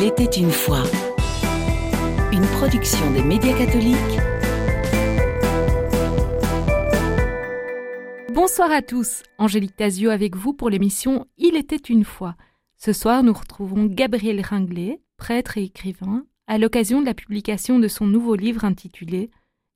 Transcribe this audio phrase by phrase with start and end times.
[0.00, 0.82] Il était une fois.
[2.32, 3.96] Une production des médias catholiques.
[8.32, 12.36] Bonsoir à tous, Angélique Tazio avec vous pour l'émission Il était une fois.
[12.78, 17.88] Ce soir, nous retrouvons Gabriel Ringlet, prêtre et écrivain, à l'occasion de la publication de
[17.88, 19.30] son nouveau livre intitulé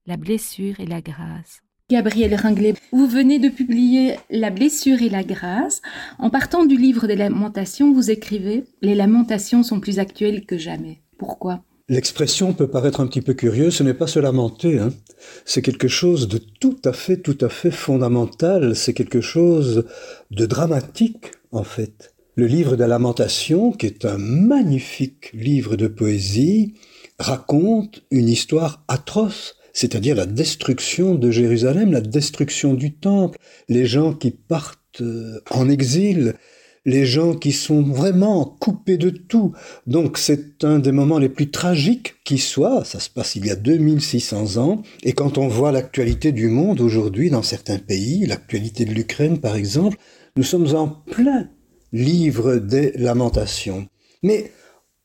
[0.06, 1.63] La blessure et la grâce.
[1.90, 5.82] Gabriel Ringlet, vous venez de publier La blessure et la grâce.
[6.18, 11.02] En partant du livre des lamentations, vous écrivez Les lamentations sont plus actuelles que jamais.
[11.18, 11.62] Pourquoi?
[11.90, 14.94] L'expression peut paraître un petit peu curieuse, ce n'est pas se lamenter, hein.
[15.44, 19.84] c'est quelque chose de tout à fait, tout à fait fondamental, c'est quelque chose
[20.30, 22.14] de dramatique en fait.
[22.34, 26.72] Le livre des lamentations, qui est un magnifique livre de poésie,
[27.18, 34.14] raconte une histoire atroce c'est-à-dire la destruction de Jérusalem, la destruction du temple, les gens
[34.14, 36.36] qui partent euh, en exil,
[36.86, 39.52] les gens qui sont vraiment coupés de tout.
[39.86, 43.50] Donc c'est un des moments les plus tragiques qui soit, ça se passe il y
[43.50, 48.84] a 2600 ans, et quand on voit l'actualité du monde aujourd'hui dans certains pays, l'actualité
[48.84, 49.98] de l'Ukraine par exemple,
[50.36, 51.48] nous sommes en plein
[51.92, 53.88] livre des lamentations.
[54.22, 54.52] Mais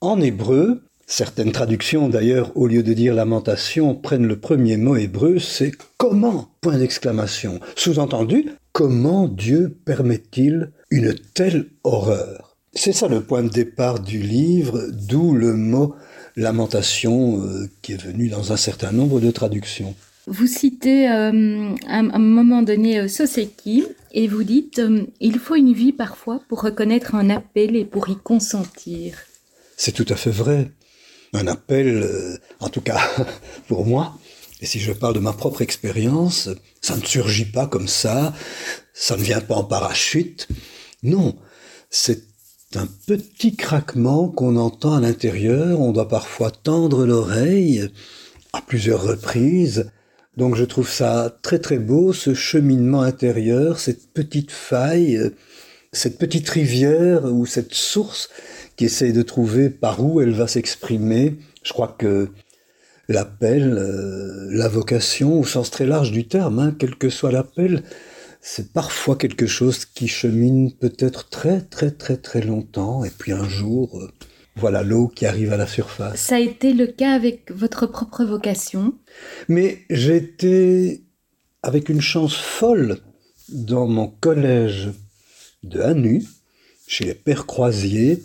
[0.02, 5.40] en hébreu, Certaines traductions, d'ailleurs, au lieu de dire lamentation, prennent le premier mot hébreu,
[5.40, 7.60] c'est comment Point d'exclamation.
[7.76, 12.58] Sous-entendu, comment Dieu permet-il une telle horreur?
[12.76, 15.96] C'est ça le point de départ du livre, d'où le mot
[16.36, 19.96] lamentation euh, qui est venu dans un certain nombre de traductions.
[20.28, 24.80] Vous citez euh, à un moment donné euh, Soseki et vous dites
[25.20, 29.16] Il faut une vie parfois pour reconnaître un appel et pour y consentir.
[29.76, 30.70] C'est tout à fait vrai
[31.34, 33.00] un appel, euh, en tout cas
[33.68, 34.18] pour moi,
[34.62, 36.50] et si je parle de ma propre expérience,
[36.82, 38.34] ça ne surgit pas comme ça,
[38.94, 40.48] ça ne vient pas en parachute.
[41.02, 41.38] Non,
[41.90, 42.24] c'est
[42.76, 47.90] un petit craquement qu'on entend à l'intérieur, on doit parfois tendre l'oreille
[48.52, 49.90] à plusieurs reprises.
[50.36, 55.32] Donc je trouve ça très très beau, ce cheminement intérieur, cette petite faille,
[55.92, 58.30] cette petite rivière ou cette source
[58.76, 61.36] qui essaye de trouver par où elle va s'exprimer.
[61.64, 62.30] Je crois que
[63.08, 67.84] l'appel, euh, la vocation, au sens très large du terme, hein, quel que soit l'appel,
[68.42, 73.50] c'est parfois quelque chose qui chemine peut-être très très très très longtemps, et puis un
[73.50, 74.10] jour, euh,
[74.56, 76.20] voilà l'eau qui arrive à la surface.
[76.20, 78.94] Ça a été le cas avec votre propre vocation?
[79.50, 81.02] Mais j'étais
[81.64, 83.00] avec une chance folle
[83.50, 84.90] dans mon collège
[85.64, 86.24] de Hanu,
[86.88, 88.24] chez les Pères Croisiers,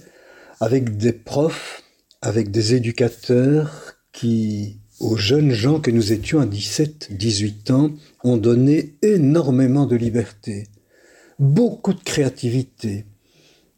[0.60, 1.82] avec des profs,
[2.22, 7.90] avec des éducateurs qui, aux jeunes gens que nous étions à 17, 18 ans,
[8.22, 10.68] ont donné énormément de liberté,
[11.38, 13.04] beaucoup de créativité.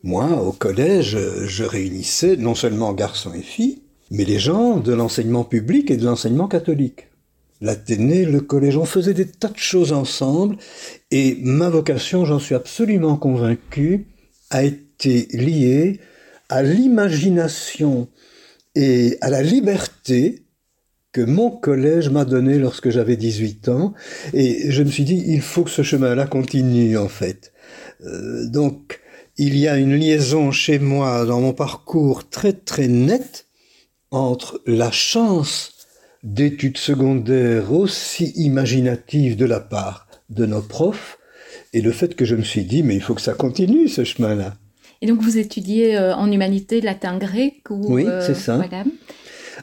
[0.02, 5.44] Moi, au collège, je réunissais non seulement garçons et filles, mais les gens de l'enseignement
[5.44, 7.08] public et de l'enseignement catholique.
[7.60, 10.56] L'Athénée, le collège, on faisait des tas de choses ensemble,
[11.10, 14.06] et ma vocation, j'en suis absolument convaincu,
[14.50, 16.00] a été liée
[16.48, 18.08] à l'imagination
[18.74, 20.44] et à la liberté
[21.12, 23.94] que mon collège m'a donné lorsque j'avais 18 ans.
[24.34, 27.54] Et je me suis dit, il faut que ce chemin-là continue, en fait.
[28.04, 29.00] Euh, donc,
[29.38, 33.46] il y a une liaison chez moi dans mon parcours très très nette
[34.10, 35.75] entre la chance
[36.26, 41.19] d'études secondaires aussi imaginatives de la part de nos profs
[41.72, 44.03] et le fait que je me suis dit, mais il faut que ça continue, ce
[44.03, 44.56] chemin-là.
[45.03, 48.60] Et donc vous étudiez euh, en humanité latin grec ou Oui, euh, c'est ça.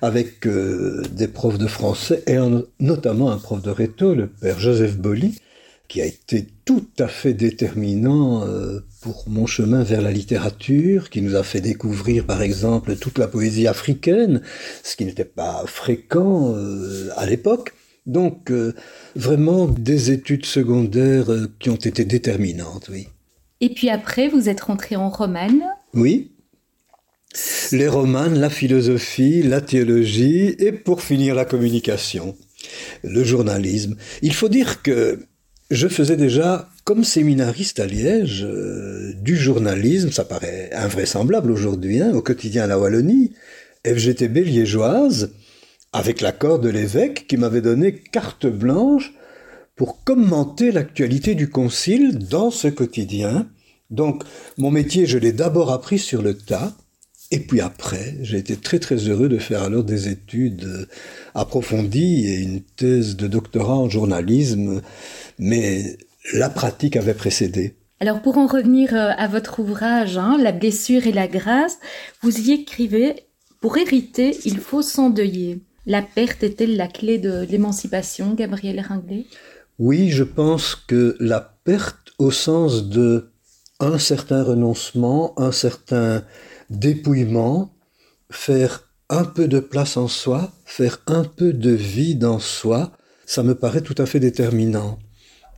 [0.01, 2.37] Avec euh, des profs de français et
[2.79, 5.37] notamment un prof de réto, le père Joseph Bolly,
[5.89, 8.47] qui a été tout à fait déterminant
[9.03, 13.27] pour mon chemin vers la littérature, qui nous a fait découvrir par exemple toute la
[13.27, 14.41] poésie africaine,
[14.81, 16.55] ce qui n'était pas fréquent
[17.17, 17.73] à l'époque.
[18.05, 18.51] Donc
[19.15, 21.27] vraiment des études secondaires
[21.59, 23.07] qui ont été déterminantes, oui.
[23.59, 25.63] Et puis après, vous êtes rentré en romane.
[25.93, 26.31] Oui.
[27.71, 32.35] Les romanes, la philosophie, la théologie et pour finir la communication,
[33.03, 33.95] le journalisme.
[34.21, 35.19] Il faut dire que
[35.71, 42.13] je faisais déjà, comme séminariste à Liège, euh, du journalisme, ça paraît invraisemblable aujourd'hui, hein,
[42.13, 43.31] au quotidien à la Wallonie,
[43.85, 45.31] FGTB liégeoise,
[45.93, 49.13] avec l'accord de l'évêque qui m'avait donné carte blanche
[49.75, 53.47] pour commenter l'actualité du Concile dans ce quotidien.
[53.89, 54.23] Donc
[54.57, 56.75] mon métier, je l'ai d'abord appris sur le tas,
[57.31, 60.87] et puis après, j'ai été très très heureux de faire alors des études
[61.33, 64.81] approfondies et une thèse de doctorat en journalisme,
[65.39, 65.97] mais
[66.31, 67.75] la pratique avait précédé.
[67.99, 71.77] Alors pour en revenir euh, à votre ouvrage, hein, La blessure et la grâce,
[72.21, 73.27] vous y écrivez
[73.61, 75.61] Pour hériter, il faut s'endeuiller.
[75.85, 79.25] La perte est-elle la clé de l'émancipation, Gabriel Ringlet?
[79.79, 83.31] Oui, je pense que la perte au sens de
[83.79, 86.23] un certain renoncement, un certain
[86.69, 87.73] dépouillement,
[88.29, 92.93] faire un peu de place en soi, faire un peu de vide en soi,
[93.25, 94.99] ça me paraît tout à fait déterminant.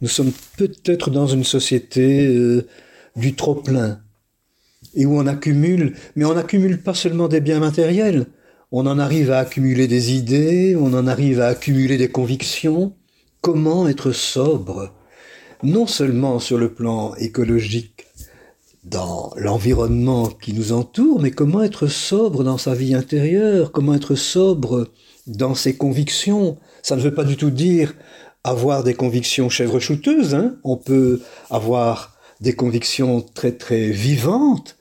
[0.02, 2.68] Nous sommes peut-être dans une société euh,
[3.16, 4.00] du trop-plein,
[4.94, 8.28] et où on accumule, mais on n'accumule pas seulement des biens matériels,
[8.72, 12.94] on en arrive à accumuler des idées, on en arrive à accumuler des convictions.
[13.42, 14.94] Comment être sobre
[15.64, 18.08] Non seulement sur le plan écologique,
[18.84, 24.16] dans l'environnement qui nous entoure, mais comment être sobre dans sa vie intérieure, comment être
[24.16, 24.90] sobre
[25.26, 26.58] dans ses convictions.
[26.84, 27.96] Ça ne veut pas du tout dire
[28.46, 30.58] avoir des convictions chèvre-chouteuses, hein.
[30.64, 34.78] on peut avoir des convictions très très vivantes,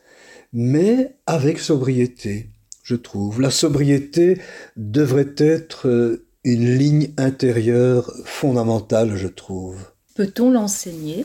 [0.53, 2.51] mais avec sobriété,
[2.83, 3.41] je trouve.
[3.41, 4.39] La sobriété
[4.77, 9.79] devrait être euh, une ligne intérieure fondamentale, je trouve.
[10.15, 11.25] Peut-on l'enseigner,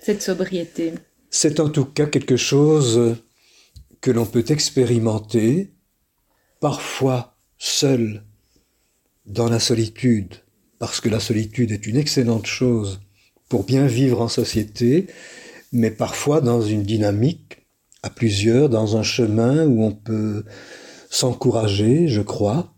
[0.00, 0.94] cette sobriété?
[1.28, 3.16] C'est en tout cas quelque chose
[4.00, 5.74] que l'on peut expérimenter,
[6.60, 8.24] parfois seul,
[9.26, 10.36] dans la solitude,
[10.78, 13.00] parce que la solitude est une excellente chose
[13.48, 15.06] pour bien vivre en société,
[15.72, 17.66] mais parfois dans une dynamique
[18.02, 20.44] à plusieurs, dans un chemin où on peut
[21.10, 22.72] s'encourager, je crois,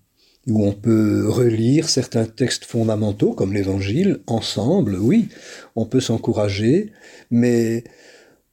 [0.46, 5.28] où on peut relire certains textes fondamentaux comme l'Évangile ensemble, oui,
[5.76, 6.92] on peut s'encourager,
[7.30, 7.84] mais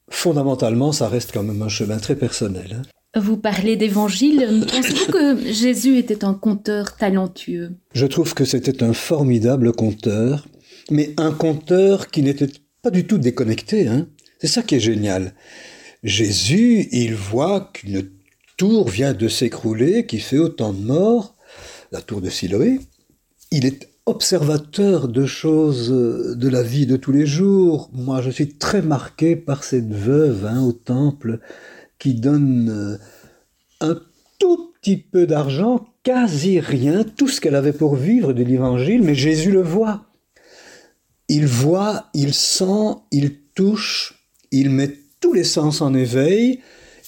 [0.10, 2.82] fondamentalement, ça reste quand même un chemin très personnel.
[2.82, 2.95] Hein.
[3.16, 4.66] Vous parlez d'évangile.
[4.70, 7.72] Pensez-vous que Jésus était un conteur talentueux?
[7.94, 10.46] Je trouve que c'était un formidable conteur,
[10.92, 12.50] mais un conteur qui n'était
[12.82, 13.88] pas du tout déconnecté.
[13.88, 14.08] Hein.
[14.40, 15.34] C'est ça qui est génial.
[16.04, 18.10] Jésus, il voit qu'une
[18.58, 21.38] tour vient de s'écrouler, qui fait autant de morts,
[21.94, 22.80] la tour de Siloé.
[23.50, 27.90] Il est observateur de choses de la vie de tous les jours.
[27.94, 31.40] Moi, je suis très marqué par cette veuve hein, au temple
[32.00, 32.98] qui donne euh,
[33.82, 34.00] un
[34.40, 39.16] tout petit peu d'argent, quasi rien, tout ce qu'elle avait pour vivre de l'évangile, mais
[39.16, 40.06] Jésus le voit.
[41.28, 46.60] Il voit, il sent, il touche, il met tous les sens en éveil,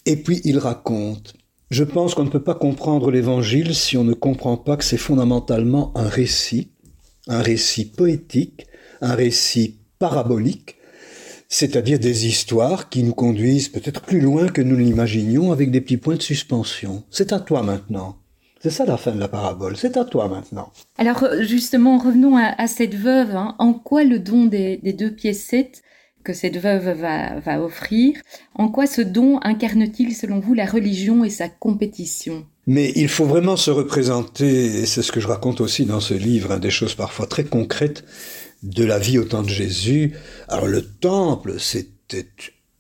[0.05, 1.35] et puis il raconte.
[1.69, 4.97] Je pense qu'on ne peut pas comprendre l'évangile si on ne comprend pas que c'est
[4.97, 6.71] fondamentalement un récit
[7.27, 8.67] un récit poétique,
[9.01, 10.76] un récit parabolique,
[11.47, 15.97] c'est-à-dire des histoires qui nous conduisent peut-être plus loin que nous l'imaginions avec des petits
[15.97, 17.03] points de suspension.
[17.09, 18.17] C'est à toi maintenant.
[18.61, 20.71] C'est ça la fin de la parabole, c'est à toi maintenant.
[20.97, 23.35] Alors justement, revenons à, cette veuve.
[23.35, 23.55] Hein.
[23.59, 25.83] En quoi le don des, deux piécettes
[26.23, 28.17] que cette veuve va, va offrir,
[28.55, 32.45] en quoi ce don incarne-t-il selon vous la religion et sa compétition?
[32.65, 36.13] Mais il faut vraiment se représenter, et c'est ce que je raconte aussi dans ce
[36.13, 38.03] livre, hein, des choses parfois très concrètes
[38.63, 40.13] de la vie au temps de Jésus.
[40.47, 42.27] Alors le temple, c'était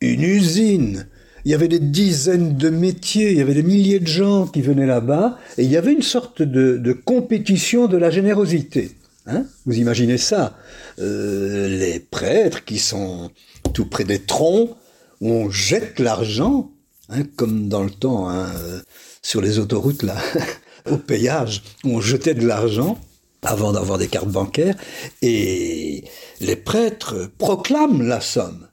[0.01, 1.07] une usine.
[1.45, 4.61] Il y avait des dizaines de métiers, il y avait des milliers de gens qui
[4.61, 8.91] venaient là-bas, et il y avait une sorte de, compétition de la générosité.
[9.27, 10.57] Hein Vous imaginez ça
[10.99, 13.31] euh, Les prêtres qui sont
[13.73, 14.75] tout près des troncs,
[15.21, 16.71] où on jette l'argent,
[17.09, 18.29] hein, comme dans le temps.
[18.29, 18.47] Hein,
[19.27, 20.15] sur les autoroutes, là,
[20.89, 22.97] au péage, où on jetait de l'argent
[23.43, 24.75] avant d'avoir des cartes bancaires,
[25.21, 26.03] et
[26.41, 28.67] les prêtres proclament la somme.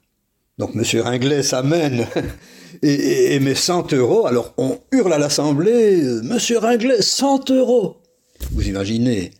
[0.57, 1.01] Donc M.
[1.01, 2.07] Ringlet s'amène
[2.81, 4.25] et, met 100 euros.
[4.25, 6.37] Alors on hurle à l'Assemblée, M.
[6.57, 7.97] Ringlet, 100 euros.
[8.51, 9.31] Vous imaginez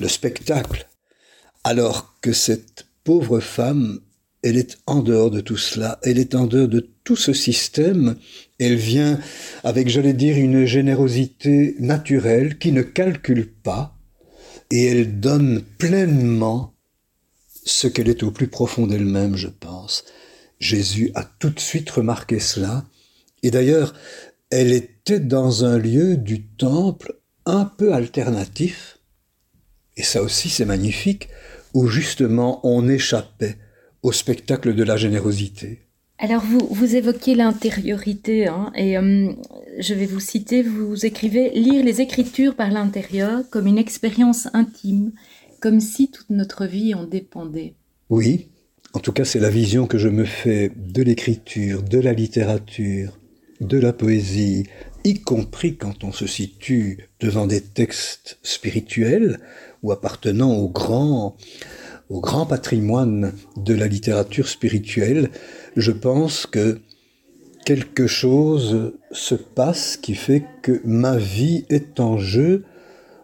[0.00, 0.88] le spectacle.
[1.62, 4.00] Alors que cette pauvre femme,
[4.42, 8.16] elle est en dehors de tout cela, elle est en dehors de tout ce système
[8.58, 9.18] elle vient
[9.62, 13.93] avec, j'allais dire, une générosité naturelle qui ne calcule pas
[14.70, 16.74] et elle donne pleinement
[17.64, 20.04] ce qu'elle est au plus profond d'elle-même, je pense.
[20.58, 22.84] Jésus a tout de suite remarqué cela.
[23.42, 23.94] Et d'ailleurs,
[24.50, 27.16] elle était dans un lieu du temple
[27.46, 28.98] un peu alternatif.
[29.96, 31.28] Et ça aussi, c'est magnifique,
[31.72, 33.58] où justement on échappait
[34.02, 35.83] au spectacle de la générosité.
[36.18, 39.32] Alors vous, vous évoquez l'intériorité hein, et euh,
[39.78, 45.12] je vais vous citer, vous écrivez lire les écritures par l'intérieur comme une expérience intime,
[45.60, 47.74] comme si toute notre vie en dépendait.
[48.10, 48.48] Oui,
[48.92, 53.18] en tout cas c'est la vision que je me fais de l'écriture, de la littérature,
[53.60, 54.68] de la poésie,
[55.02, 59.40] y compris quand on se situe devant des textes spirituels
[59.82, 61.36] ou appartenant au grand,
[62.08, 65.30] au grand patrimoine de la littérature spirituelle
[65.76, 66.80] je pense que
[67.64, 72.64] quelque chose se passe qui fait que ma vie est en jeu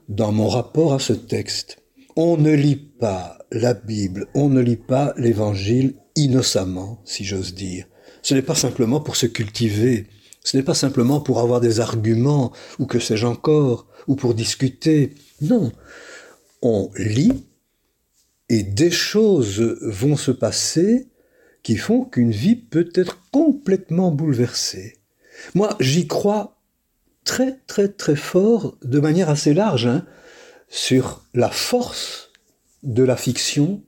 [0.08, 1.78] dans mon rapport à ce texte.
[2.16, 7.87] On ne lit pas la Bible, on ne lit pas l'Évangile innocemment, si j'ose dire.
[8.22, 10.06] Ce n'est pas simplement pour se cultiver,
[10.42, 15.14] ce n'est pas simplement pour avoir des arguments, ou que sais-je encore, ou pour discuter.
[15.40, 15.70] Non,
[16.62, 17.44] on lit
[18.50, 21.09] et des choses vont se passer
[21.62, 24.99] qui font qu'une vie peut être complètement bouleversée.
[25.54, 26.61] Moi, j'y crois
[27.25, 30.04] très très très fort, de manière assez large, hein,
[30.69, 32.33] sur la force
[32.83, 33.85] de la fiction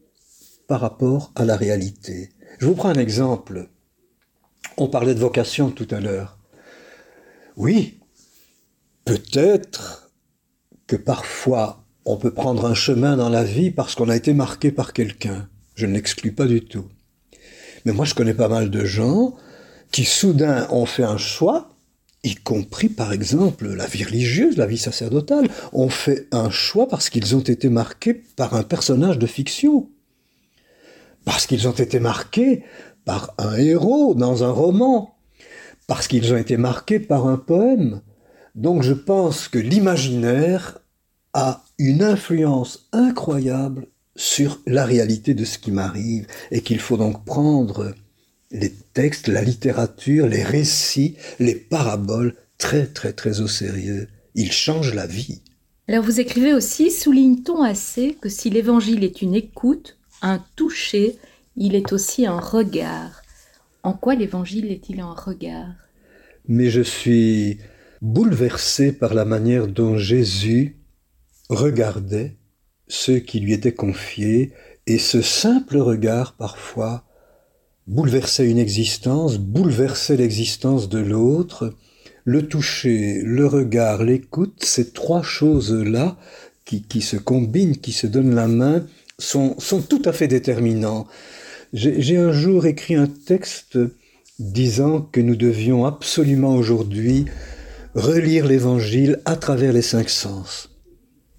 [0.68, 2.30] par rapport à la réalité.
[2.60, 3.68] Je vous prends un exemple.
[4.76, 6.38] On parlait de vocation tout à l'heure.
[7.56, 7.98] Oui,
[9.04, 10.12] peut-être
[10.86, 14.72] que parfois on peut prendre un chemin dans la vie parce qu'on a été marqué
[14.72, 15.48] par quelqu'un.
[15.74, 16.86] Je ne l'exclus pas du tout.
[17.84, 19.34] Mais moi, je connais pas mal de gens
[19.90, 21.70] qui soudain ont fait un choix,
[22.24, 27.10] y compris par exemple la vie religieuse, la vie sacerdotale, ont fait un choix parce
[27.10, 29.88] qu'ils ont été marqués par un personnage de fiction.
[31.24, 32.64] Parce qu'ils ont été marqués
[33.04, 35.16] par un héros dans un roman.
[35.86, 38.00] Parce qu'ils ont été marqués par un poème.
[38.54, 40.78] Donc je pense que l'imaginaire
[41.34, 43.86] a une influence incroyable
[44.16, 47.94] sur la réalité de ce qui m'arrive et qu'il faut donc prendre
[48.50, 54.08] les textes, la littérature, les récits, les paraboles très très très au sérieux.
[54.34, 55.40] Ils changent la vie.
[55.88, 61.16] Alors vous écrivez aussi, souligne-t-on assez que si l'évangile est une écoute, un toucher,
[61.56, 63.22] il est aussi un regard.
[63.82, 65.74] En quoi l'évangile est-il un regard?
[66.46, 67.58] Mais je suis
[68.00, 70.76] bouleversé par la manière dont Jésus
[71.54, 72.36] regardait
[72.88, 74.52] ceux qui lui étaient confiés,
[74.86, 77.04] et ce simple regard parfois
[77.86, 81.74] bouleversait une existence, bouleversait l'existence de l'autre.
[82.24, 86.16] Le toucher, le regard, l'écoute, ces trois choses-là
[86.64, 88.86] qui, se combinent, qui se donnent la main,
[89.18, 91.06] sont, sont tout à fait déterminants.
[91.72, 93.78] J'ai un jour écrit un texte
[94.38, 97.26] disant que nous devions absolument aujourd'hui
[97.94, 100.71] relire l'Évangile à travers les cinq sens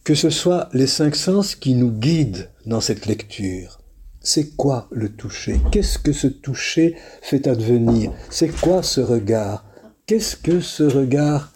[0.03, 3.79] que ce soit les cinq sens qui nous guident dans cette lecture.
[4.19, 5.60] C'est quoi le toucher?
[5.72, 8.12] Qu'est-ce que ce toucher fait advenir?
[8.29, 9.65] C'est quoi ce regard?
[10.05, 11.53] Qu'est-ce que ce regard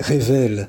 [0.00, 0.68] révèle?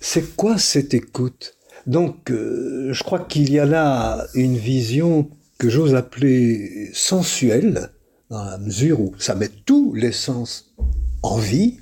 [0.00, 1.56] C'est quoi cette écoute?
[1.86, 7.90] Donc, euh, je crois qu'il y a là une vision que j'ose appeler sensuelle,
[8.30, 10.74] dans la mesure où ça met tous les sens
[11.22, 11.78] en vie,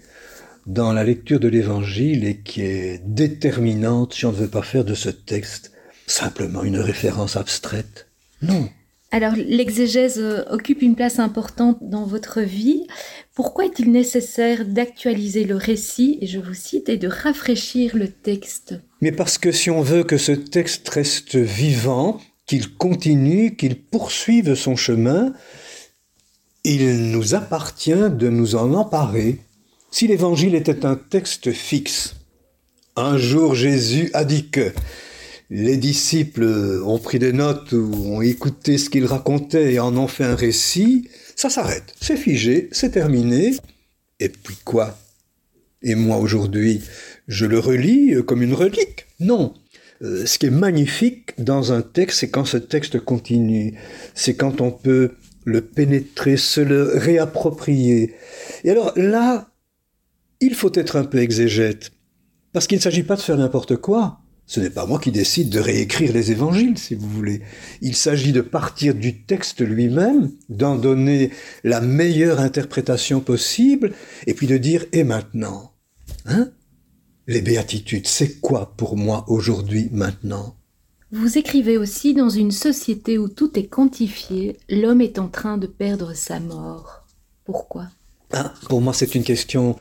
[0.66, 4.84] dans la lecture de l'Évangile et qui est déterminante si on ne veut pas faire
[4.84, 5.72] de ce texte
[6.06, 8.08] simplement une référence abstraite.
[8.42, 8.68] Non.
[9.12, 12.86] Alors l'exégèse euh, occupe une place importante dans votre vie.
[13.34, 18.74] Pourquoi est-il nécessaire d'actualiser le récit, et je vous cite, et de rafraîchir le texte?
[19.00, 24.54] Mais parce que si on veut que ce texte reste vivant, qu'il continue, qu'il poursuive
[24.54, 25.32] son chemin,
[26.64, 29.38] il nous appartient de nous en emparer
[29.90, 32.16] si l'évangile était un texte fixe,
[32.96, 34.72] un jour Jésus a dit que
[35.50, 40.08] les disciples ont pris des notes ou ont écouté ce qu'il racontait et en ont
[40.08, 43.54] fait un récit, ça s'arrête, c'est figé, c'est terminé.
[44.18, 44.98] Et puis quoi?
[45.82, 46.82] Et moi aujourd'hui,
[47.28, 49.06] je le relis comme une relique?
[49.20, 49.54] Non.
[50.02, 53.78] Euh, ce qui est magnifique dans un texte, c'est quand ce texte continue,
[54.14, 55.12] c'est quand on peut
[55.44, 58.14] le pénétrer, se le réapproprier.
[58.64, 59.48] Et alors là,
[60.40, 61.92] il faut être un peu exégète,
[62.52, 64.20] parce qu'il ne s'agit pas de faire n'importe quoi.
[64.48, 67.42] Ce n'est pas moi qui décide de réécrire les évangiles, si vous voulez.
[67.80, 71.32] Il s'agit de partir du texte lui-même, d'en donner
[71.64, 73.92] la meilleure interprétation possible,
[74.28, 75.72] et puis de dire, et maintenant?
[76.26, 76.52] Hein?
[77.26, 80.56] Les béatitudes, c'est quoi pour moi aujourd'hui, maintenant?
[81.10, 85.66] Vous écrivez aussi, dans une société où tout est quantifié, l'homme est en train de
[85.66, 87.04] perdre sa mort.
[87.44, 87.88] Pourquoi?
[88.32, 89.76] Ah, Pour moi, c'est une question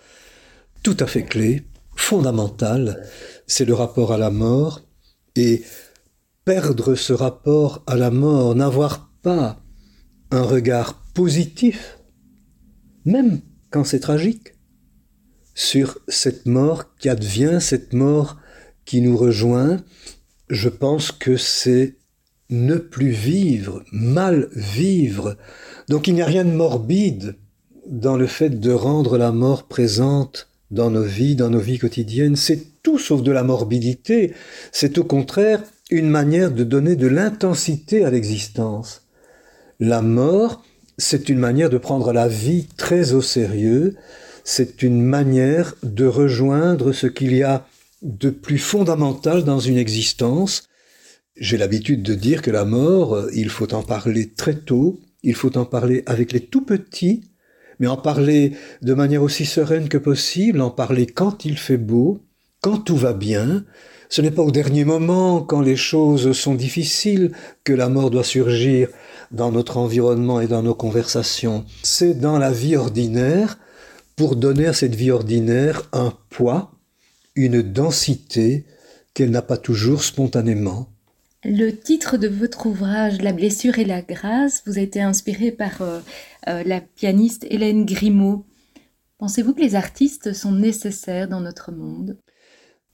[0.85, 1.63] tout à fait clé,
[1.95, 3.07] fondamental,
[3.47, 4.83] c'est le rapport à la mort,
[5.35, 5.63] et
[6.45, 9.63] perdre ce rapport à la mort, n'avoir pas
[10.29, 11.97] un regard positif,
[13.03, 14.53] même quand c'est tragique,
[15.55, 18.37] sur cette mort qui advient, cette mort
[18.85, 19.83] qui nous rejoint,
[20.51, 21.97] je pense que c'est
[22.51, 25.35] ne plus vivre, mal vivre.
[25.89, 27.39] Donc il n'y a rien de morbide
[27.87, 32.35] dans le fait de rendre la mort présente dans nos vies, dans nos vies quotidiennes,
[32.35, 34.33] c'est tout sauf de la morbidité,
[34.71, 39.03] c'est au contraire une manière de donner de l'intensité à l'existence.
[39.79, 40.63] La mort
[40.97, 43.95] c'est une manière de prendre la vie très au sérieux,
[44.43, 47.67] c'est une manière de rejoindre ce qu'il y a
[48.01, 50.67] de plus fondamental dans une existence.
[51.35, 55.57] J'ai l'habitude de dire que la mort, il faut en parler très tôt, il faut
[55.57, 57.23] en parler avec les tout petits,
[57.79, 62.21] mais en parler de manière aussi sereine que possible, en parler quand il fait beau,
[62.61, 63.65] quand tout va bien.
[64.09, 67.31] Ce n'est pas au dernier moment, quand les choses sont difficiles,
[67.63, 68.89] que la mort doit surgir
[69.31, 71.65] dans notre environnement et dans nos conversations.
[71.83, 73.57] C'est dans la vie ordinaire,
[74.15, 76.71] pour donner à cette vie ordinaire un poids,
[77.35, 78.65] une densité
[79.13, 80.94] qu'elle n'a pas toujours spontanément.
[81.47, 85.83] Le titre de votre ouvrage, La blessure et la grâce, vous a été inspiré par
[85.83, 85.99] euh,
[86.47, 88.47] euh, la pianiste Hélène Grimaud.
[89.19, 92.17] Pensez-vous que les artistes sont nécessaires dans notre monde?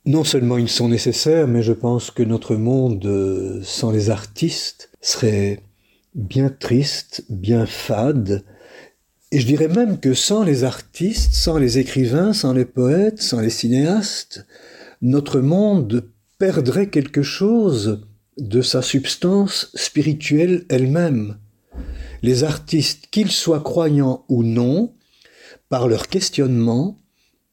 [0.05, 4.89] Non seulement ils sont nécessaires, mais je pense que notre monde euh, sans les artistes
[4.99, 5.63] serait
[6.13, 8.43] bien triste, bien fade,
[9.31, 13.39] et je dirais même que sans les artistes, sans les écrivains, sans les poètes, sans
[13.39, 14.45] les cinéastes,
[15.01, 16.03] notre monde
[16.37, 18.01] perdrait quelque chose
[18.37, 21.37] de sa substance spirituelle elle-même.
[22.21, 24.93] Les artistes, qu'ils soient croyants ou non,
[25.69, 26.97] par leur questionnement,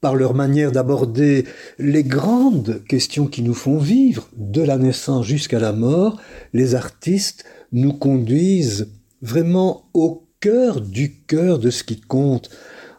[0.01, 1.45] par leur manière d'aborder
[1.79, 6.21] les grandes questions qui nous font vivre, de la naissance jusqu'à la mort,
[6.53, 8.89] les artistes nous conduisent
[9.23, 12.51] vraiment au cœur du cœur de ce qui compte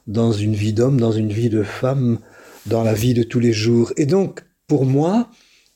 [0.07, 2.19] dans une vie d'homme, dans une vie de femme,
[2.65, 3.93] dans la vie de tous les jours.
[3.95, 5.29] Et donc, pour moi,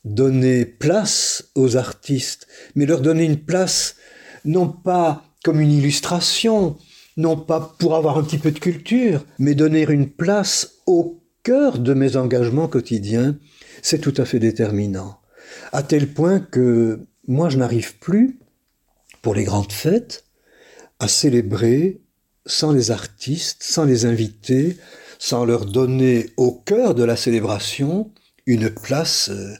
[0.04, 3.96] donner place aux artistes, mais leur donner une place
[4.44, 6.76] non pas comme une illustration,
[7.16, 11.78] non pas pour avoir un petit peu de culture, mais donner une place au cœur
[11.78, 13.36] de mes engagements quotidiens,
[13.82, 15.18] c'est tout à fait déterminant.
[15.72, 18.38] À tel point que moi, je n'arrive plus,
[19.22, 20.24] pour les grandes fêtes,
[20.98, 22.00] à célébrer
[22.46, 24.76] sans les artistes, sans les invités,
[25.18, 28.10] sans leur donner au cœur de la célébration
[28.46, 29.54] une place euh,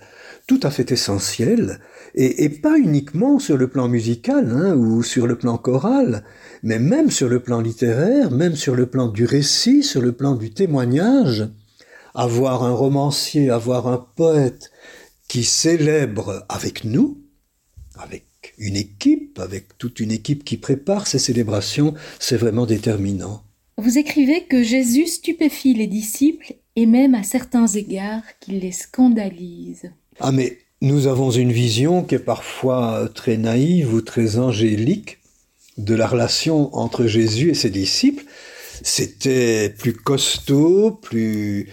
[0.46, 1.80] tout à fait essentielle,
[2.14, 6.24] et, pas uniquement sur le plan musical hein, ou sur le plan choral,
[6.62, 10.34] mais même sur le plan littéraire, même sur le plan du récit, sur le plan
[10.34, 11.48] du témoignage.
[12.14, 14.70] Avoir un romancier, avoir un poète
[15.28, 17.18] qui célèbre avec nous,
[17.96, 23.42] avec une équipe, avec toute une équipe qui prépare ces célébrations, c'est vraiment déterminant.
[23.76, 29.90] Vous écrivez que Jésus stupéfie les disciples et même à certains égards qu'il les scandalise.
[30.20, 35.18] Ah mais nous avons une vision qui est parfois très naïve ou très angélique
[35.78, 38.24] de la relation entre Jésus et ses disciples.
[38.82, 41.68] C'était plus costaud, plus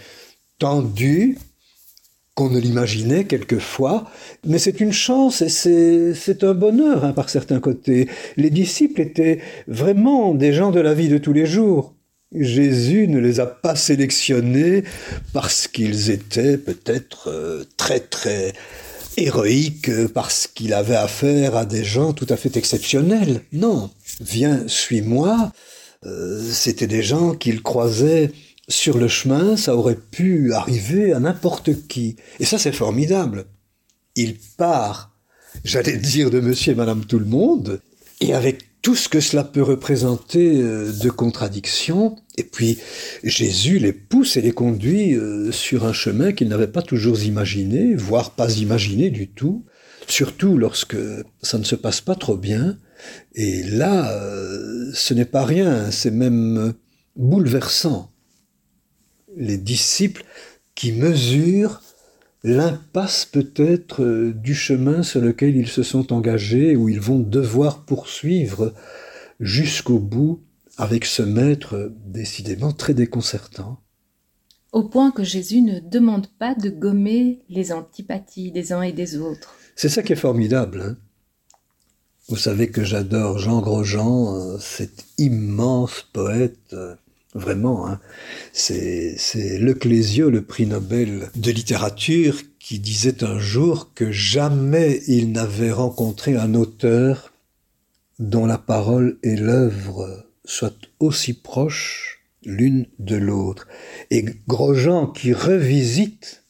[0.60, 1.38] tendu,
[2.36, 4.10] qu'on ne l'imaginait quelquefois,
[4.46, 5.50] mais c'est une chance et
[6.14, 8.08] c'est un bonheur hein, par certains côtés.
[8.38, 11.94] Les disciples étaient vraiment des gens de la vie de tous les jours.
[12.34, 14.84] Jésus ne les a pas sélectionnés
[15.34, 18.54] parce qu'ils étaient peut-être euh, très très
[19.18, 23.42] héroïques, parce qu'il avait affaire à des gens tout à fait exceptionnels.
[23.52, 23.90] Non,
[24.22, 25.52] viens, suis-moi.
[26.06, 28.32] Euh, c'était des gens qu'il croisait
[28.70, 32.16] sur le chemin, ça aurait pu arriver à n'importe qui.
[32.40, 33.46] Et ça, c'est formidable.
[34.16, 35.12] Il part,
[35.64, 37.82] j'allais dire de monsieur et madame tout le monde,
[38.22, 42.80] et avec tout ce que cela peut représenter euh, de contradictions, et puis
[43.24, 47.96] Jésus les pousse et les conduit euh, sur un chemin qu'ils n'avaient pas toujours imaginé,
[47.96, 49.66] voire pas imaginé du tout,
[50.08, 50.98] surtout lorsque
[51.42, 52.78] ça ne se passe pas trop bien.
[53.36, 56.74] Et là, euh, ce n'est pas rien, c'est même
[57.16, 58.12] bouleversant.
[59.38, 60.26] Les disciples
[60.76, 61.82] qui mesurent
[62.44, 67.86] l'impasse peut-être euh, du chemin sur lequel ils se sont engagés, où ils vont devoir
[67.86, 68.74] poursuivre
[69.40, 70.42] jusqu'au bout
[70.78, 73.80] avec ce maître décidément très déconcertant.
[74.72, 79.18] Au point que Jésus ne demande pas de gommer les antipathies des uns et des
[79.18, 79.56] autres.
[79.76, 80.82] C'est ça qui est formidable.
[80.82, 80.98] Hein.
[82.30, 86.96] Vous savez que j'adore Jean Grosjean, euh, cet immense poète euh,
[87.34, 88.00] Vraiment, hein.
[88.52, 89.18] c'est
[89.58, 96.36] Leclésio, le prix Nobel de littérature, qui disait un jour que jamais il n'avait rencontré
[96.36, 97.32] un auteur
[98.20, 103.68] dont la parole et l'œuvre soient aussi proches l'une de l'autre.
[104.10, 106.44] Et Grosjean, qui revisite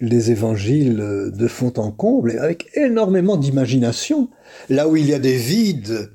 [0.00, 4.30] les évangiles de fond en comble, avec énormément d'imagination,
[4.68, 6.12] là où il y a des vides,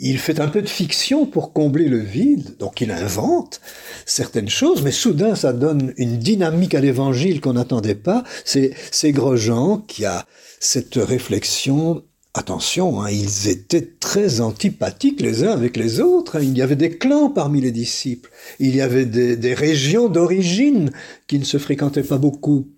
[0.00, 3.60] il fait un peu de fiction pour combler le vide, donc il invente
[4.06, 8.24] certaines choses, mais soudain ça donne une dynamique à l'évangile qu'on n'attendait pas.
[8.44, 10.26] C'est Grosjean qui a
[10.58, 16.36] cette réflexion attention, hein, ils étaient très antipathiques les uns avec les autres.
[16.36, 16.42] Hein.
[16.42, 18.30] Il y avait des clans parmi les disciples.
[18.60, 20.90] Il y avait des, des régions d'origine
[21.26, 22.68] qui ne se fréquentaient pas beaucoup.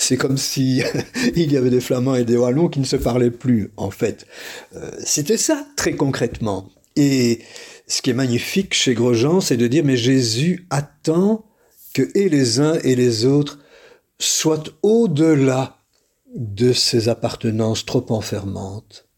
[0.00, 0.82] C'est comme si
[1.36, 4.26] il y avait des Flamands et des Wallons qui ne se parlaient plus, en fait.
[4.76, 6.70] Euh, C'était ça, très concrètement.
[6.94, 7.40] Et
[7.88, 11.44] ce qui est magnifique chez Grosjean, c'est de dire, mais Jésus attend
[11.94, 13.58] que et les uns et les autres
[14.20, 15.78] soient au-delà
[16.34, 19.08] de ces appartenances trop enfermantes.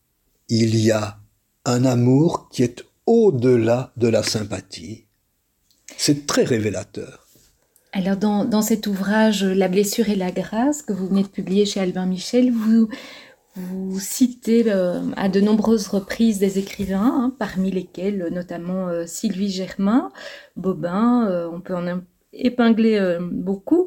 [0.48, 1.18] Il y a
[1.66, 5.04] un amour qui est au-delà de la sympathie.
[5.98, 7.19] C'est très révélateur.
[7.92, 11.66] Alors dans, dans, cet ouvrage La blessure et la grâce que vous venez de publier
[11.66, 12.88] chez Albin Michel, vous,
[13.56, 19.50] vous citez euh, à de nombreuses reprises des écrivains, hein, parmi lesquels notamment euh, Sylvie
[19.50, 20.10] Germain,
[20.56, 22.00] Bobin, euh, on peut en
[22.32, 23.86] épingler euh, beaucoup.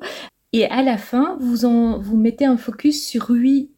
[0.52, 1.58] Et à la fin, vous,
[2.02, 3.72] vous mettez un focus sur huit,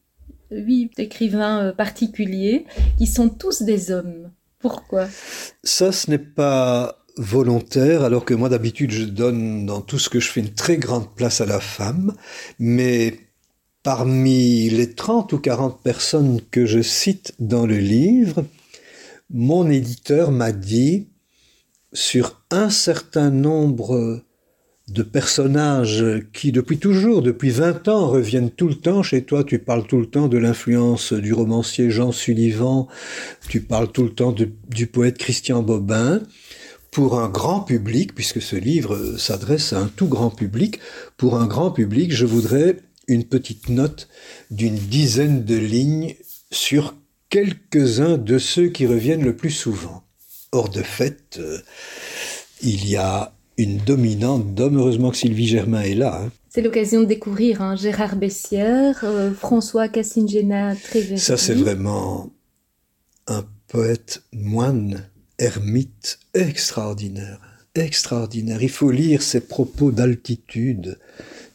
[0.51, 2.65] huit écrivains euh, particuliers
[2.97, 4.31] qui sont tous des hommes.
[4.59, 5.07] Pourquoi?
[5.63, 10.19] Ça, ce n'est pas volontaire, alors que moi d'habitude je donne dans tout ce que
[10.19, 12.13] je fais une très grande place à la femme,
[12.59, 13.19] mais
[13.83, 18.43] parmi les 30 ou 40 personnes que je cite dans le livre,
[19.29, 21.07] mon éditeur m'a dit
[21.93, 24.21] sur un certain nombre
[24.87, 29.01] de personnages qui, depuis toujours, depuis 20 ans, reviennent tout le temps.
[29.01, 32.87] Chez toi, tu parles tout le temps de l'influence du romancier Jean Sullivan,
[33.49, 36.21] tu parles tout le temps du poète Christian Bobin.
[36.95, 40.79] Pour un grand public, puisque ce livre s'adresse à un tout grand public,
[41.17, 42.77] pour un grand public, je voudrais
[43.09, 44.07] une petite note
[44.49, 46.15] d'une dizaine de lignes
[46.51, 46.95] sur
[47.27, 50.03] quelques-uns de ceux qui reviennent le plus souvent.
[50.53, 51.57] Or, de fait, euh,
[52.61, 54.77] il y a une dominante d'hommes.
[54.77, 56.21] Heureusement que Sylvie Germain est là.
[56.23, 56.31] Hein.
[56.47, 61.19] C'est l'occasion de découvrir hein, Gérard Bessière, euh, François Cassingena Tréverdy.
[61.21, 62.31] Ça, c'est vraiment
[63.27, 67.39] un poète moine, ermite extraordinaire.
[67.75, 68.61] Extraordinaire.
[68.61, 70.97] Il faut lire ses propos d'altitude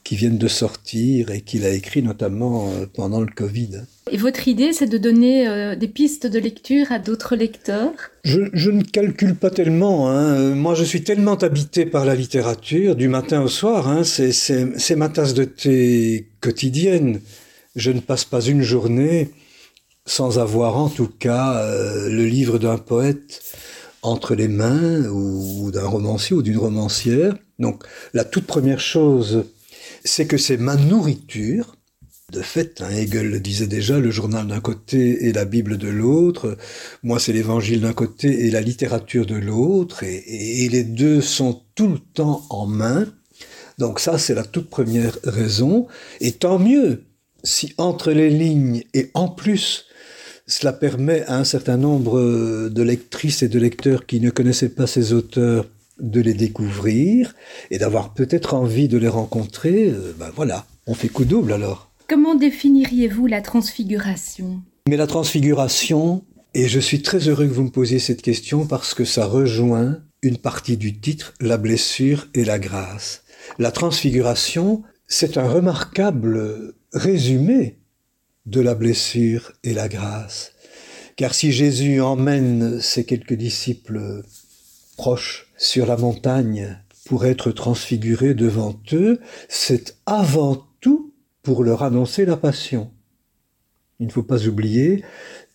[0.04, 3.82] qui viennent de sortir et qu'il a écrit notamment euh, pendant le Covid.
[4.10, 7.92] Et votre idée, c'est de donner euh, des pistes de lecture à d'autres lecteurs?
[8.24, 10.10] Je, je, ne calcule pas tellement.
[10.10, 10.54] Hein.
[10.54, 13.88] Moi, je suis tellement habité par la littérature, du matin au soir.
[13.88, 14.02] Hein.
[14.04, 17.20] C'est ma tasse de thé quotidienne.
[17.76, 19.30] Je ne passe pas une journée
[20.06, 23.42] sans avoir en tout cas euh, le livre d'un poète
[24.02, 27.34] entre les mains ou, d'un romancier ou d'une romancière.
[27.58, 27.84] Donc,
[28.14, 29.44] la toute première chose,
[30.04, 31.76] c'est que c'est ma nourriture
[32.30, 35.88] de fait, hein, Hegel le disait déjà, le journal d'un côté et la Bible de
[35.88, 36.56] l'autre.
[37.02, 40.04] Moi, c'est l'évangile d'un côté et la littérature de l'autre.
[40.04, 43.06] Et, les deux sont tout le temps en main.
[43.78, 45.88] Donc ça, c'est la toute première raison.
[46.20, 47.04] Et tant mieux
[47.42, 49.86] si entre les lignes et en plus,
[50.50, 54.86] cela permet à un certain nombre de lectrices et de lecteurs qui ne connaissaient pas
[54.86, 55.66] ces auteurs
[56.00, 57.34] de les découvrir
[57.70, 61.90] et d'avoir peut-être envie de les rencontrer, ben voilà, on fait coup double alors.
[62.08, 64.60] Comment définiriez-vous la transfiguration?
[64.88, 68.94] Mais la transfiguration, et je suis très heureux que vous me posiez cette question parce
[68.94, 73.22] que ça rejoint une partie du titre, la blessure et la grâce.
[73.58, 77.79] La transfiguration, c'est un remarquable résumé
[78.50, 80.52] de la blessure et la grâce.
[81.16, 84.22] Car si Jésus emmène ses quelques disciples
[84.96, 92.24] proches sur la montagne pour être transfigurés devant eux, c'est avant tout pour leur annoncer
[92.24, 92.90] la passion.
[93.98, 95.04] Il ne faut pas oublier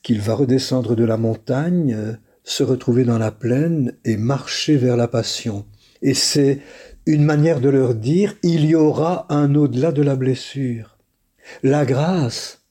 [0.01, 5.07] qu'il va redescendre de la montagne, se retrouver dans la plaine et marcher vers la
[5.07, 5.65] passion.
[6.01, 6.61] Et c'est
[7.05, 10.97] une manière de leur dire, il y aura un au-delà de la blessure.
[11.63, 12.64] La grâce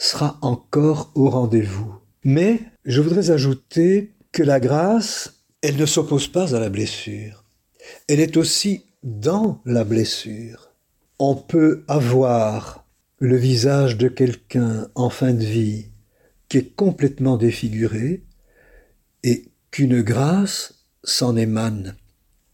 [0.00, 1.94] sera encore au rendez-vous.
[2.24, 7.44] Mais je voudrais ajouter que la grâce, elle ne s'oppose pas à la blessure.
[8.08, 10.70] Elle est aussi dans la blessure
[11.20, 12.86] on peut avoir
[13.18, 15.88] le visage de quelqu'un en fin de vie
[16.48, 18.24] qui est complètement défiguré
[19.22, 21.94] et qu'une grâce s'en émane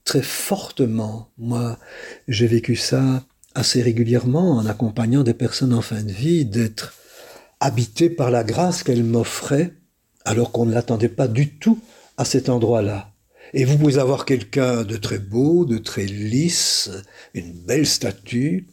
[0.02, 1.30] très fortement.
[1.38, 1.78] Moi,
[2.26, 6.92] j'ai vécu ça assez régulièrement en accompagnant des personnes en fin de vie, d'être
[7.60, 9.74] habité par la grâce qu'elles m'offraient
[10.24, 11.78] alors qu'on ne l'attendait pas du tout
[12.16, 13.12] à cet endroit-là.
[13.54, 16.90] Et vous pouvez avoir quelqu'un de très beau, de très lisse,
[17.32, 18.66] une belle statue,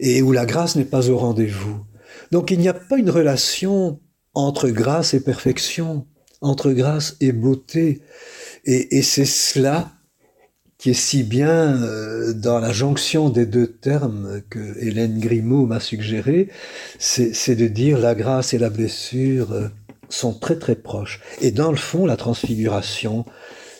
[0.00, 1.84] et où la grâce n'est pas au rendez-vous.
[2.30, 4.00] Donc il n'y a pas une relation
[4.34, 6.06] entre grâce et perfection,
[6.40, 8.02] entre grâce et beauté.
[8.64, 9.92] Et, et c'est cela
[10.82, 15.78] qui est si bien euh, dans la jonction des deux termes que Hélène Grimaud m'a
[15.78, 16.48] suggéré,
[16.98, 19.68] c'est de dire la grâce et la blessure, euh,
[20.08, 21.20] sont très très proches.
[21.40, 23.24] Et dans le fond, la transfiguration,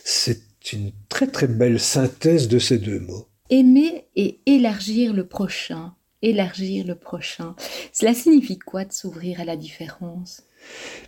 [0.05, 3.27] c'est une très très belle synthèse de ces deux mots.
[3.51, 5.95] Aimer et élargir le prochain.
[6.23, 7.57] Élargir le prochain.
[7.93, 10.45] Cela signifie quoi de s'ouvrir à la différence?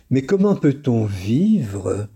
[0.09, 2.09] Mais comment peut-on vivre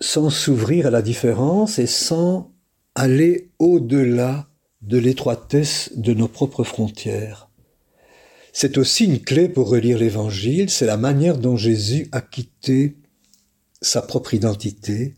[0.00, 2.51] sans s'ouvrir à la différence et sans
[2.94, 4.48] aller au-delà
[4.82, 7.48] de l'étroitesse de nos propres frontières
[8.52, 12.96] C'est aussi une clé pour relire l'Évangile, c'est la manière dont Jésus a quitté
[13.80, 15.14] sa propre identité,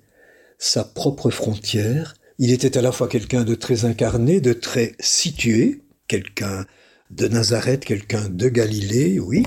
[0.59, 2.15] sa propre frontière.
[2.39, 6.67] Il était à la fois quelqu'un de très incarné, de très situé, quelqu'un
[7.11, 9.45] de Nazareth, quelqu'un de Galilée, oui,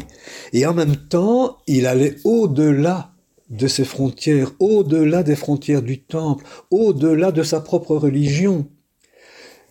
[0.53, 3.16] et en même temps, il allait au-delà
[3.49, 8.67] de ses frontières, au-delà des frontières du temple, au-delà de sa propre religion.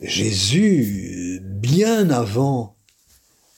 [0.01, 2.77] Jésus, bien avant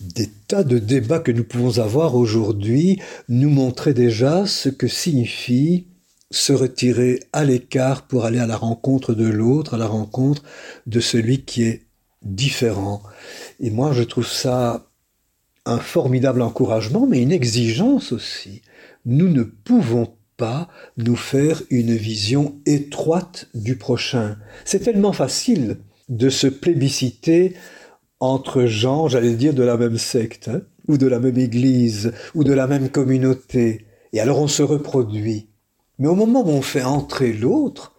[0.01, 5.87] des tas de débats que nous pouvons avoir aujourd'hui, nous montrait déjà ce que signifie
[6.31, 10.43] se retirer à l'écart pour aller à la rencontre de l'autre, à la rencontre
[10.87, 11.87] de celui qui est
[12.23, 13.03] différent.
[13.61, 14.88] Et moi, je trouve ça
[15.69, 18.63] un formidable encouragement, mais une exigence aussi.
[19.05, 24.39] Nous ne pouvons pas nous faire une vision étroite du prochain.
[24.65, 25.79] C'est tellement facile
[26.09, 27.55] de se plébisciter
[28.19, 32.45] entre gens, j'allais dire, de la même secte, hein, ou de la même église, ou
[32.45, 33.87] de la même communauté.
[34.13, 35.51] Et alors on se reproduit.
[35.99, 37.95] Mais au moment où on fait entrer l'autre,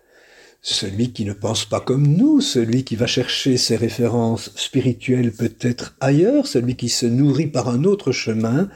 [0.62, 5.96] celui qui ne pense pas comme nous, celui qui va chercher ses références spirituelles peut-être
[6.00, 8.70] ailleurs, celui qui se nourrit par un autre chemin,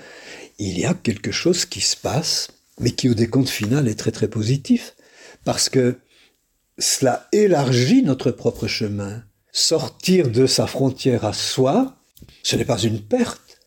[0.60, 4.12] il y a quelque chose qui se passe, mais qui au décompte final est très
[4.12, 4.96] très positif,
[5.44, 5.98] parce que
[6.80, 9.24] cela élargit notre propre chemin.
[9.52, 11.98] Sortir de sa frontière à soi,
[12.42, 13.60] ce n'est pas une perte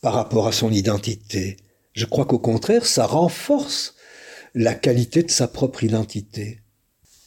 [0.00, 1.56] par rapport à son identité.
[1.92, 3.94] Je crois qu'au contraire, ça renforce
[4.54, 6.60] la qualité de sa propre identité.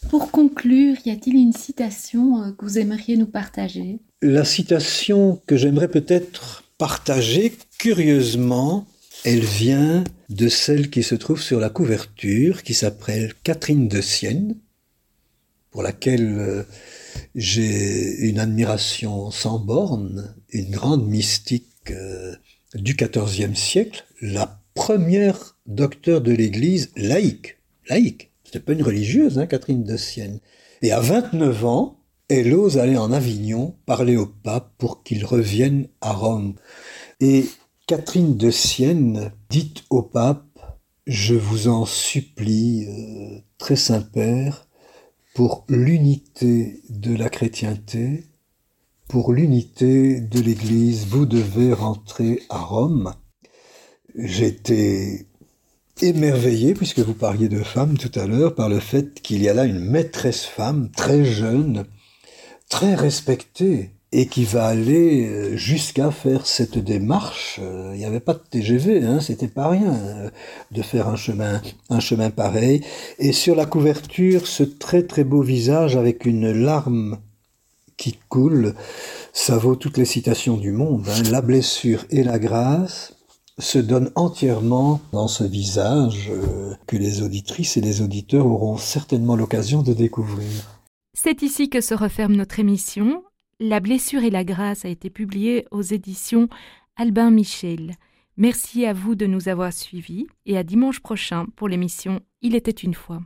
[0.07, 3.99] Pour conclure, y a-t-il une citation euh, que vous aimeriez nous partager?
[4.21, 8.88] La citation que j'aimerais peut-être partager, curieusement,
[9.25, 14.55] elle vient de celle qui se trouve sur la couverture, qui s'appelle Catherine de Sienne,
[15.71, 16.63] pour laquelle euh,
[17.35, 22.35] j'ai une admiration sans borne, une grande mystique euh,
[22.75, 27.57] du XIVe siècle, la première docteur de l'Église laïque.
[27.89, 28.31] Laïque.
[28.51, 30.39] C'était pas une religieuse, hein, Catherine de Sienne.
[30.81, 35.88] Et à 29 ans, elle ose aller en Avignon parler au pape pour qu'il revienne
[36.01, 36.55] à Rome.
[37.19, 37.45] Et
[37.85, 40.59] Catherine de Sienne dit au pape
[41.05, 44.67] Je vous en supplie, euh, très Saint-Père,
[45.35, 48.23] pour l'unité de la chrétienté,
[49.07, 53.13] pour l'unité de l'Église, vous devez rentrer à Rome.
[54.15, 55.27] J'étais
[56.01, 59.53] émerveillé, puisque vous parliez de femmes tout à l'heure, par le fait qu'il y a
[59.53, 61.85] là une maîtresse femme, très jeune,
[62.69, 67.59] très respectée, et qui va aller euh, jusqu'à faire cette démarche.
[67.62, 70.29] Euh, il n'y avait pas de TGV, hein, c'était pas rien euh,
[70.71, 72.81] de faire un chemin, un chemin pareil.
[73.19, 77.19] Et sur la couverture, ce très très beau visage avec une larme
[77.97, 78.73] qui coule,
[79.33, 81.05] ça vaut toutes les citations du monde.
[81.07, 81.23] Hein.
[81.29, 83.13] La blessure et la grâce,
[83.60, 89.36] se donne entièrement dans ce visage euh, que les auditrices et les auditeurs auront certainement
[89.36, 90.48] l'occasion de découvrir.
[91.13, 93.24] C'est ici que se referme notre émission.
[93.60, 96.48] La blessure et la grâce a été publiée aux éditions
[96.95, 97.95] Albin Michel.
[98.38, 102.72] Merci à vous de nous avoir suivis et à dimanche prochain pour l'émission Il était
[102.72, 103.22] une fois.